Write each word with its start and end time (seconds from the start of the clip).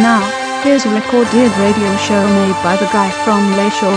Now, 0.00 0.22
here's 0.62 0.86
a 0.86 0.94
recorded 0.94 1.52
radio 1.58 1.94
show 1.98 2.26
made 2.26 2.56
by 2.62 2.74
the 2.76 2.86
guy 2.86 3.10
from 3.22 3.54
Le 3.54 3.70
Show 3.70 3.92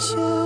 就 0.00 0.39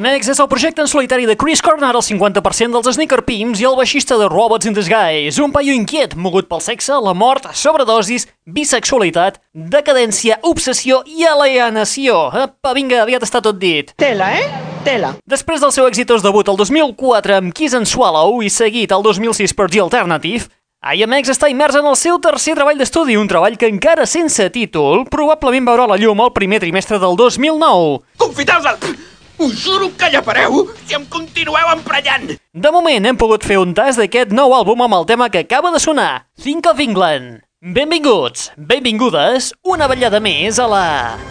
Next 0.00 0.30
és 0.32 0.40
el 0.40 0.48
projecte 0.50 0.82
en 0.82 0.88
solitari 0.90 1.26
de 1.26 1.36
Chris 1.36 1.60
Corner, 1.62 1.92
el 1.94 2.02
50% 2.02 2.74
dels 2.74 2.96
Sneaker 2.96 3.20
Pimps 3.22 3.60
i 3.60 3.66
el 3.68 3.76
baixista 3.78 4.16
de 4.18 4.26
Robots 4.26 4.66
in 4.66 4.74
Disguise, 4.74 5.42
un 5.44 5.52
paio 5.54 5.74
inquiet, 5.76 6.16
mogut 6.16 6.48
pel 6.50 6.62
sexe, 6.64 6.96
la 7.04 7.12
mort, 7.14 7.46
sobredosis, 7.54 8.26
bisexualitat, 8.44 9.38
decadència, 9.52 10.40
obsessió 10.42 11.02
i 11.06 11.28
alienació. 11.28 12.26
Apa, 12.32 12.74
vinga, 12.74 13.04
aviat 13.04 13.22
està 13.28 13.42
tot 13.44 13.60
dit. 13.60 13.94
Tela, 14.00 14.32
eh? 14.34 14.48
Tela. 14.84 15.14
Després 15.30 15.62
del 15.62 15.72
seu 15.76 15.86
exitós 15.86 16.26
debut 16.26 16.48
el 16.50 16.58
2004 16.58 17.38
amb 17.38 17.54
Kiss 17.54 17.78
and 17.78 17.86
Swallow 17.86 18.42
i 18.42 18.50
seguit 18.50 18.92
el 18.92 19.06
2006 19.06 19.54
per 19.54 19.70
The 19.70 19.86
Alternative, 19.86 20.50
IMX 20.84 21.30
està 21.32 21.48
immers 21.48 21.78
en 21.78 21.86
el 21.88 21.96
seu 21.96 22.18
tercer 22.20 22.58
treball 22.58 22.76
d'estudi, 22.76 23.14
un 23.16 23.30
treball 23.30 23.56
que 23.56 23.70
encara 23.70 24.04
sense 24.04 24.50
títol 24.52 25.06
probablement 25.08 25.70
veurà 25.70 25.86
la 25.88 25.96
llum 25.96 26.20
el 26.20 26.34
primer 26.36 26.60
trimestre 26.60 26.98
del 27.00 27.16
2009. 27.16 28.00
Confiteu-vos! 28.20 29.13
Us 29.44 29.58
juro 29.60 29.90
que 29.92 30.08
llapareu 30.08 30.70
si 30.86 30.94
em 30.96 31.02
continueu 31.04 31.68
emprenyant! 31.74 32.30
De 32.54 32.70
moment 32.72 33.04
hem 33.10 33.18
pogut 33.20 33.44
fer 33.44 33.58
un 33.60 33.74
tast 33.76 34.00
d'aquest 34.00 34.32
nou 34.32 34.54
àlbum 34.56 34.86
amb 34.86 34.96
el 35.02 35.04
tema 35.10 35.28
que 35.28 35.42
acaba 35.44 35.72
de 35.74 35.82
sonar, 35.84 36.24
Think 36.40 36.64
of 36.70 36.80
England. 36.80 37.42
Benvinguts, 37.60 38.50
benvingudes, 38.56 39.52
una 39.68 39.88
ballada 39.90 40.22
més 40.24 40.56
a 40.56 40.70
la... 40.72 40.84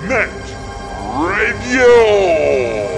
Net 0.05 0.53
Radio! 1.17 2.92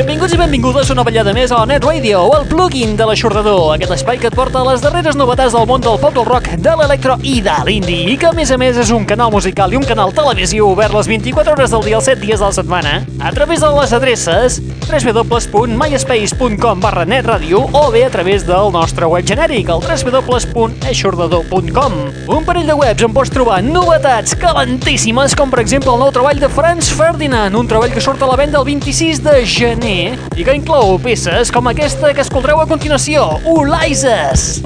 Benvinguts 0.00 0.32
i 0.32 0.38
benvingudes 0.40 0.88
una 0.94 1.02
ballada 1.04 1.34
més 1.36 1.50
a 1.52 1.58
Net 1.68 1.84
Radio, 1.84 2.22
el 2.32 2.46
plugin 2.48 2.96
de 2.96 3.04
l'aixordador, 3.04 3.74
aquest 3.74 3.92
espai 3.98 4.16
que 4.16 4.30
et 4.30 4.36
porta 4.38 4.62
les 4.64 4.80
darreres 4.80 5.12
novetats 5.18 5.52
del 5.52 5.66
món 5.68 5.82
del 5.84 5.98
pop, 6.00 6.14
del 6.16 6.24
rock, 6.24 6.48
de 6.56 6.72
l'electro 6.80 7.18
i 7.20 7.44
de 7.44 7.52
l'indie, 7.68 8.08
i 8.08 8.16
que 8.16 8.24
a 8.30 8.32
més 8.32 8.48
a 8.48 8.56
més 8.56 8.80
és 8.80 8.88
un 8.96 9.04
canal 9.04 9.28
musical 9.34 9.68
i 9.74 9.76
un 9.76 9.84
canal 9.84 10.08
televisiu 10.16 10.70
obert 10.70 10.94
les 10.96 11.04
24 11.10 11.52
hores 11.52 11.70
del 11.74 11.84
dia, 11.84 11.96
els 11.98 12.06
7 12.08 12.20
dies 12.22 12.40
de 12.40 12.46
la 12.46 12.52
setmana, 12.56 13.04
a 13.20 13.32
través 13.36 13.60
de 13.60 13.68
les 13.76 13.92
adreces 13.92 14.56
www.myspace.com 14.88 16.80
barra 16.80 17.04
netradio 17.04 17.68
o 17.68 17.92
bé 17.92 18.06
a 18.06 18.10
través 18.10 18.46
del 18.48 18.72
nostre 18.72 19.04
web 19.04 19.28
genèric, 19.28 19.68
el 19.68 19.84
www.aixordador.com. 19.84 21.92
Un 22.38 22.44
parell 22.48 22.64
de 22.72 22.78
webs 22.80 23.04
on 23.04 23.12
pots 23.12 23.28
trobar 23.36 23.60
novetats 23.68 24.32
calentíssimes, 24.40 25.36
com 25.36 25.52
per 25.52 25.60
exemple 25.60 25.92
el 25.92 26.00
nou 26.06 26.08
treball 26.08 26.40
de 26.40 26.48
Franz 26.48 26.88
Ferdinand, 26.88 27.52
un 27.60 27.68
treball 27.68 27.92
que 27.92 28.00
surt 28.00 28.24
a 28.24 28.32
la 28.32 28.40
venda 28.40 28.64
el 28.64 28.68
26 28.72 29.20
de 29.28 29.44
gener 29.44 29.89
gener 29.90 30.18
i 30.38 30.44
que 30.44 30.54
inclou 30.54 30.98
peces 31.02 31.50
com 31.50 31.66
aquesta 31.68 32.12
que 32.14 32.22
escoltareu 32.22 32.60
a 32.62 32.66
continuació, 32.66 33.24
Ulaises. 33.50 34.60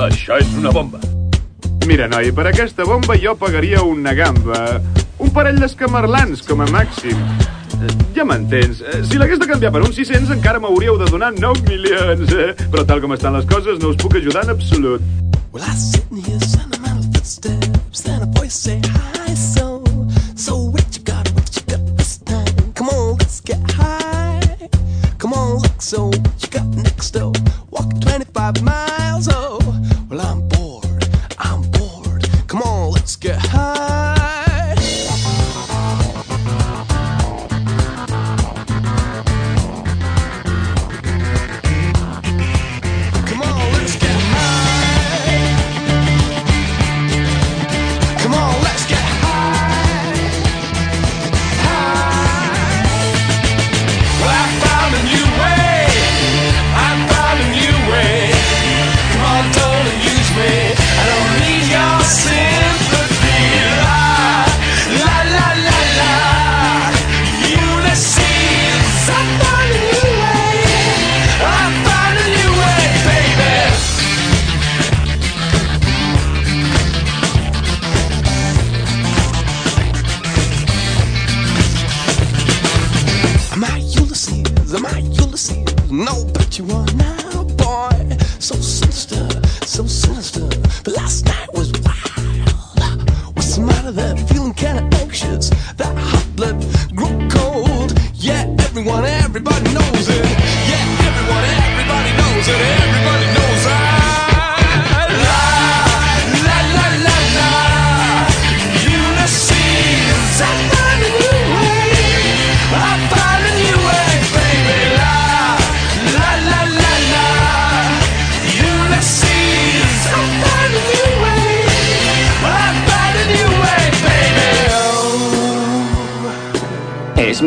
Això 0.00 0.38
és 0.40 0.50
una 0.58 0.72
bomba. 0.72 1.00
Mira, 1.88 2.06
noi, 2.08 2.30
per 2.32 2.46
aquesta 2.50 2.84
bomba 2.84 3.16
jo 3.18 3.34
pagaria 3.40 3.82
una 3.82 4.12
gamba, 4.14 4.80
un 5.18 5.32
parell 5.34 5.60
d'escamarlans, 5.60 6.44
com 6.46 6.60
a 6.64 6.68
màxim. 6.70 7.16
Ja 8.14 8.26
m'entens. 8.28 8.82
Eh, 8.82 9.00
Si 9.08 9.16
l'hagués 9.16 9.40
de 9.40 9.46
canviar 9.48 9.72
per 9.72 9.80
uns 9.86 9.96
600 9.96 10.34
encara 10.36 10.60
m'hauríeu 10.60 10.98
de 11.00 11.08
donar 11.08 11.32
9 11.32 11.64
milions. 11.68 12.32
Eh? 12.32 12.52
Però 12.68 12.84
tal 12.84 13.00
com 13.00 13.14
estan 13.16 13.32
les 13.38 13.46
coses 13.48 13.80
no 13.80 13.94
us 13.94 13.96
puc 13.96 14.18
ajudar 14.20 14.44
en 14.44 14.50
absolut. 14.50 15.00
Well, 15.52 15.64
I 15.64 15.72
sit 15.74 16.04
in 16.10 16.20
here 16.20 16.38
sentimental 16.40 17.02
footsteps, 17.14 18.02
then 18.04 18.22
a 18.22 18.26
voice 18.26 18.54
say 18.54 18.80
hi. 18.84 19.09
soul. 25.90 26.12
She 26.38 26.46
got 26.46 26.66
next 26.68 27.10
door, 27.10 27.32
walk 27.72 28.00
25 28.00 28.62
miles 28.62 29.26
up. 29.26 29.49
No, 86.00 86.24
but 86.32 86.56
you 86.58 86.64
want. 86.64 86.89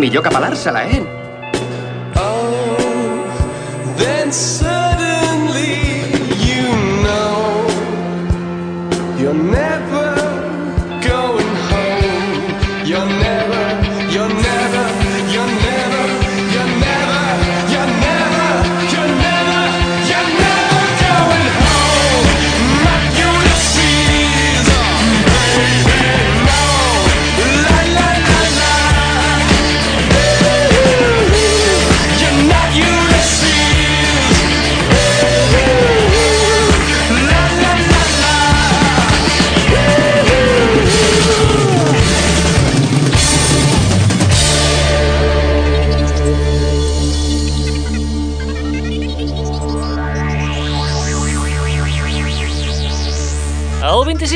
És 0.03 0.09
millor 0.09 0.23
que 0.25 0.31
pelar-se-la, 0.35 0.81
eh? 0.91 1.22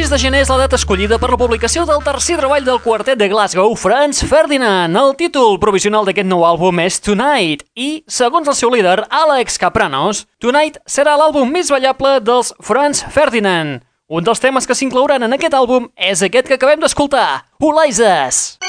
26 0.07 0.21
de 0.21 0.23
gener 0.23 0.39
és 0.45 0.49
la 0.49 0.55
data 0.61 0.77
escollida 0.79 1.17
per 1.19 1.27
la 1.33 1.37
publicació 1.39 1.81
del 1.83 1.99
tercer 2.05 2.37
treball 2.39 2.63
del 2.63 2.77
quartet 2.79 3.17
de 3.19 3.27
Glasgow, 3.27 3.73
Franz 3.75 4.21
Ferdinand. 4.23 4.95
El 4.95 5.17
títol 5.19 5.57
provisional 5.59 6.07
d'aquest 6.07 6.29
nou 6.29 6.45
àlbum 6.47 6.79
és 6.79 7.01
Tonight 7.03 7.65
i, 7.75 8.05
segons 8.07 8.47
el 8.47 8.55
seu 8.55 8.71
líder, 8.71 9.01
Alex 9.11 9.59
Capranos, 9.59 10.23
Tonight 10.39 10.79
serà 10.87 11.17
l'àlbum 11.19 11.51
més 11.51 11.73
ballable 11.73 12.21
dels 12.23 12.53
Franz 12.63 13.03
Ferdinand. 13.11 13.81
Un 14.07 14.23
dels 14.23 14.39
temes 14.39 14.69
que 14.69 14.79
s'inclouran 14.79 15.27
en 15.27 15.35
aquest 15.35 15.59
àlbum 15.59 15.91
és 15.99 16.23
aquest 16.23 16.47
que 16.47 16.55
acabem 16.55 16.79
d'escoltar, 16.79 17.43
Ulaises. 17.59 18.61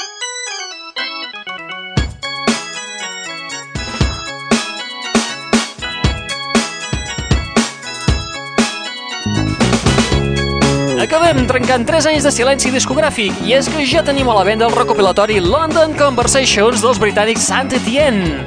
Acabem 10.99 11.45
trencant 11.47 11.85
3 11.87 12.09
anys 12.11 12.25
de 12.27 12.31
silenci 12.35 12.69
discogràfic 12.75 13.37
i 13.47 13.53
és 13.55 13.69
que 13.71 13.85
ja 13.87 14.01
tenim 14.03 14.27
a 14.27 14.33
la 14.35 14.41
venda 14.43 14.65
el 14.67 14.73
recopilatori 14.75 15.37
London 15.39 15.93
Conversations 15.95 16.81
dels 16.83 16.99
britànics 16.99 17.45
Saint 17.47 17.71
Etienne. 17.71 18.41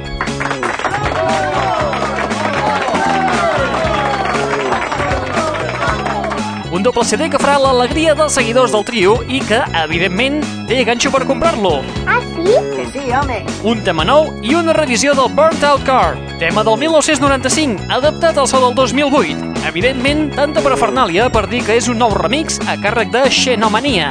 Un 6.69 6.85
doble 6.85 7.01
CD 7.09 7.25
que 7.33 7.41
farà 7.41 7.55
l'alegria 7.57 8.13
dels 8.17 8.37
seguidors 8.37 8.73
del 8.75 8.85
trio 8.85 9.15
i 9.25 9.41
que, 9.41 9.63
evidentment, 9.81 10.37
té 10.69 10.83
ganxo 10.85 11.09
per 11.13 11.23
comprar-lo. 11.25 11.79
Ah, 12.05 12.19
sí? 12.35 12.53
Que 12.75 12.85
sí, 12.93 13.07
home. 13.17 13.39
Un 13.65 13.81
tema 13.81 14.05
nou 14.05 14.29
i 14.45 14.53
una 14.59 14.77
revisió 14.77 15.17
del 15.17 15.33
Burnt 15.33 15.65
Out 15.71 15.89
Car, 15.89 16.13
tema 16.37 16.61
del 16.61 16.77
1995, 16.85 17.89
adaptat 17.97 18.37
al 18.37 18.49
so 18.49 18.61
del 18.61 18.77
2008. 18.77 19.52
Evidentment, 19.67 20.31
tanta 20.35 20.61
parafernàlia 20.63 21.29
per 21.31 21.47
dir 21.51 21.61
que 21.65 21.75
és 21.79 21.87
un 21.91 21.97
nou 22.01 22.11
remix 22.15 22.59
a 22.67 22.75
càrrec 22.81 23.09
de 23.13 23.21
Xenomania. 23.31 24.09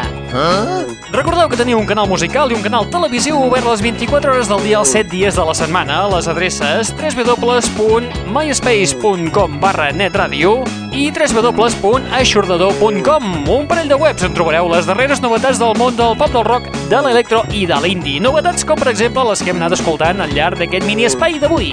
Recordeu 1.12 1.49
que 1.52 1.59
teniu 1.61 1.78
un 1.78 1.87
canal 1.87 2.09
musical 2.09 2.50
i 2.50 2.54
un 2.56 2.62
canal 2.64 2.87
televisiu 2.90 3.37
obert 3.37 3.66
les 3.68 3.82
24 3.85 4.32
hores 4.32 4.49
del 4.49 4.62
dia 4.64 4.78
els 4.80 4.88
7 4.97 5.11
dies 5.12 5.37
de 5.37 5.44
la 5.44 5.54
setmana 5.54 5.94
a 6.06 6.09
les 6.14 6.28
adreces 6.32 6.94
www.myspace.com 6.97 9.61
barra 9.61 9.92
netradio 9.92 10.64
i 10.92 11.11
www.aixordador.com 11.12 13.49
Un 13.49 13.66
parell 13.68 13.88
de 13.92 13.97
webs 14.00 14.23
on 14.25 14.35
trobareu 14.37 14.68
les 14.73 14.87
darreres 14.88 15.21
novetats 15.25 15.59
del 15.61 15.75
món 15.80 15.97
del 15.97 16.16
pop 16.16 16.32
del 16.32 16.44
rock, 16.49 16.64
de 16.88 16.99
l'electro 17.04 17.44
i 17.52 17.66
de 17.68 17.76
l'indie. 17.85 18.21
Novetats 18.25 18.64
com, 18.64 18.76
per 18.80 18.88
exemple, 18.92 19.25
les 19.28 19.42
que 19.42 19.50
hem 19.52 19.61
anat 19.61 19.73
escoltant 19.76 20.21
al 20.25 20.32
llarg 20.32 20.56
d'aquest 20.61 20.85
mini 20.88 21.04
espai 21.09 21.32
d'avui. 21.42 21.71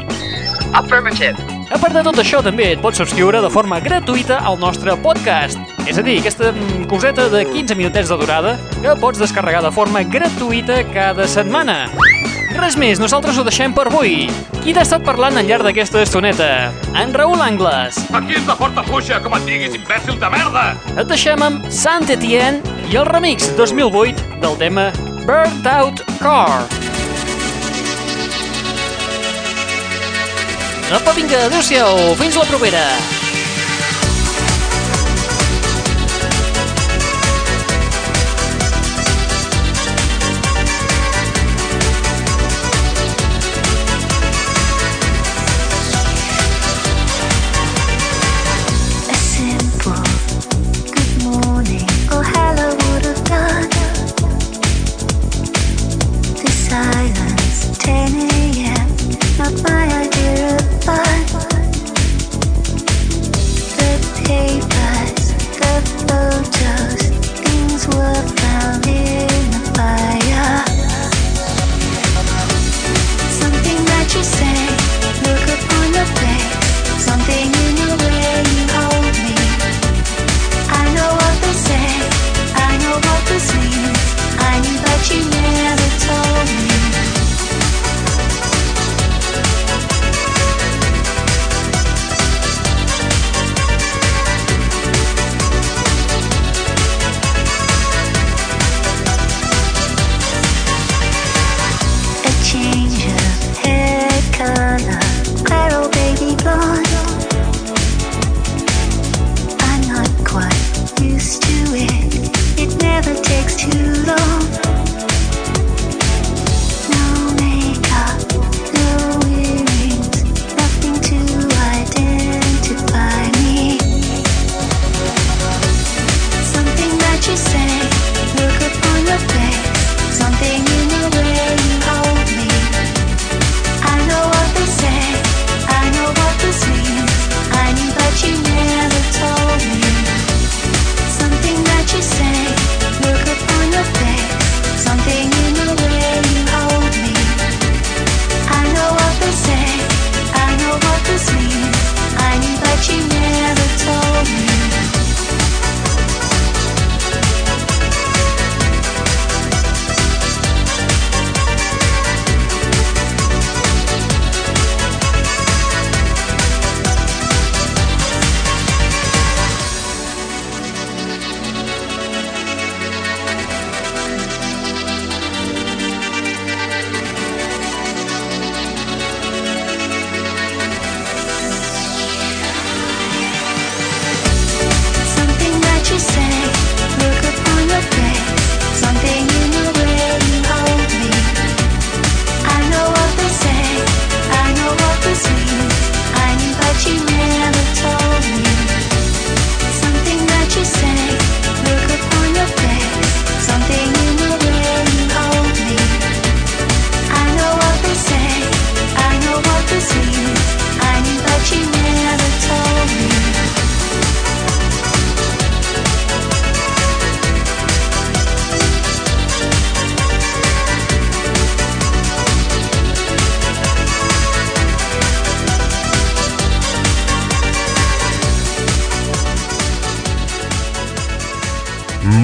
Affirmative. 0.74 1.59
A 1.70 1.78
part 1.78 1.94
de 1.94 2.02
tot 2.02 2.18
això, 2.18 2.40
també 2.42 2.72
et 2.74 2.80
pots 2.82 2.98
subscriure 2.98 3.44
de 3.44 3.50
forma 3.54 3.78
gratuïta 3.84 4.40
al 4.46 4.58
nostre 4.58 4.96
podcast. 5.04 5.60
És 5.86 6.00
a 6.02 6.04
dir, 6.06 6.18
aquesta 6.18 6.50
mm, 6.50 6.88
coseta 6.90 7.28
de 7.30 7.44
15 7.46 7.78
minutets 7.78 8.10
de 8.10 8.18
durada 8.18 8.56
que 8.80 8.96
pots 8.98 9.22
descarregar 9.22 9.62
de 9.62 9.72
forma 9.76 10.02
gratuïta 10.02 10.82
cada 10.90 11.28
setmana. 11.30 11.84
Res 12.58 12.74
més, 12.76 12.98
nosaltres 13.00 13.38
ho 13.38 13.46
deixem 13.46 13.76
per 13.78 13.86
avui. 13.92 14.26
Qui 14.64 14.74
t'ha 14.74 14.82
estat 14.82 15.06
parlant 15.06 15.38
al 15.38 15.46
llarg 15.46 15.70
d'aquesta 15.70 16.02
estoneta? 16.02 16.50
En 16.98 17.14
Raül 17.14 17.40
Angles. 17.46 18.02
Aquí 18.18 18.40
és 18.42 18.50
la 18.50 18.58
forta 18.58 18.84
fuixa, 18.90 19.22
com 19.22 19.38
et 19.38 19.46
diguis, 19.46 19.78
imbècil 19.78 20.18
de 20.20 20.34
merda! 20.34 20.68
Et 20.98 21.06
deixem 21.08 21.46
amb 21.46 21.70
Saint 21.70 22.10
Etienne 22.10 22.66
i 22.90 22.98
el 22.98 23.08
remix 23.14 23.54
2008 23.62 24.42
del 24.42 24.58
tema 24.58 24.90
Burnt 25.30 25.70
Out 25.78 26.02
Car. 26.18 26.89
Apa, 30.90 31.14
vinga, 31.14 31.46
adéu-siau, 31.46 32.16
fins 32.18 32.34
la 32.34 32.46
propera. 32.50 32.86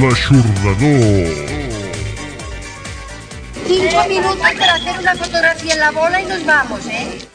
L'aixordador. 0.05 1.55
Cinco 3.67 4.07
minutos 4.07 4.37
para 4.39 4.75
hacer 4.75 4.99
una 4.99 5.15
fotografía 5.15 5.73
en 5.73 5.79
la 5.79 5.91
bola 5.91 6.21
y 6.21 6.25
nos 6.25 6.45
vamos, 6.45 6.85
¿eh? 6.87 7.34